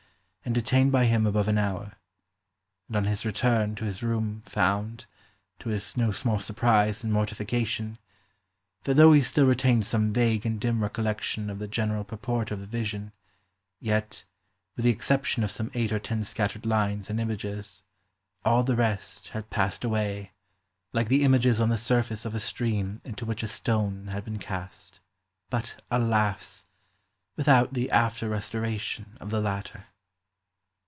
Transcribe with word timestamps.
and 0.43 0.55
detained 0.55 0.91
by 0.91 1.05
him 1.05 1.27
above 1.27 1.47
an 1.47 1.57
hour, 1.59 1.93
and 2.87 2.95
on 2.97 3.03
his 3.03 3.25
return 3.27 3.75
to 3.75 3.85
his 3.85 4.01
room 4.01 4.41
found, 4.43 5.05
to 5.59 5.69
his 5.69 5.95
no 5.95 6.11
small 6.11 6.39
surprise 6.39 7.03
and 7.03 7.13
mortification, 7.13 7.99
that 8.83 8.95
though 8.95 9.13
he 9.13 9.21
still 9.21 9.45
retained 9.45 9.85
some 9.85 10.11
vague 10.11 10.43
and 10.43 10.59
dim 10.59 10.79
recollec 10.81 11.21
tion 11.21 11.47
of 11.47 11.59
the 11.59 11.67
general 11.67 12.03
purport 12.03 12.49
of 12.49 12.59
the 12.59 12.65
vision, 12.65 13.11
yet, 13.79 14.25
with 14.75 14.83
the 14.83 14.91
ex 14.91 15.07
ception 15.07 15.43
of 15.43 15.51
some 15.51 15.69
eight 15.75 15.91
or 15.91 15.99
ten 15.99 16.23
scattered 16.23 16.65
lines 16.65 17.07
and 17.07 17.19
images, 17.21 17.83
all 18.43 18.63
the 18.63 18.75
rest 18.75 19.29
had 19.29 19.51
passed 19.51 19.83
away, 19.85 20.31
like 20.91 21.07
the 21.07 21.23
images 21.23 21.61
on 21.61 21.69
the 21.69 21.77
surface 21.77 22.25
of 22.25 22.33
a 22.33 22.39
stream 22.39 22.99
into 23.05 23.25
which 23.25 23.43
a 23.43 23.47
stone 23.47 24.07
had 24.07 24.25
been 24.25 24.39
cast. 24.39 24.99
bttt. 25.51 25.75
alas! 25.91 26.65
with 27.37 27.47
out 27.47 27.73
the 27.75 27.89
after 27.91 28.27
restoration 28.27 29.15
of 29.21 29.29
the 29.29 29.39
latter.'' 29.39 29.85